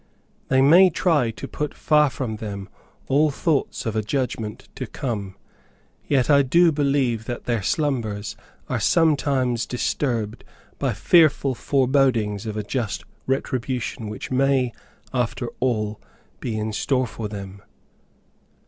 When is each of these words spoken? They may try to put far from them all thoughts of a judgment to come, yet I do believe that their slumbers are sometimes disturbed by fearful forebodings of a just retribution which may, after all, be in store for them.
They 0.47 0.63
may 0.63 0.89
try 0.89 1.29
to 1.29 1.47
put 1.47 1.75
far 1.75 2.09
from 2.09 2.37
them 2.37 2.69
all 3.07 3.29
thoughts 3.29 3.85
of 3.85 3.95
a 3.95 4.01
judgment 4.01 4.67
to 4.73 4.87
come, 4.87 5.35
yet 6.07 6.27
I 6.27 6.41
do 6.41 6.71
believe 6.71 7.25
that 7.25 7.45
their 7.45 7.61
slumbers 7.61 8.35
are 8.67 8.79
sometimes 8.79 9.67
disturbed 9.67 10.43
by 10.79 10.93
fearful 10.93 11.53
forebodings 11.53 12.47
of 12.47 12.57
a 12.57 12.63
just 12.63 13.03
retribution 13.27 14.09
which 14.09 14.31
may, 14.31 14.73
after 15.13 15.49
all, 15.59 16.01
be 16.39 16.57
in 16.57 16.73
store 16.73 17.05
for 17.05 17.27
them. 17.27 17.61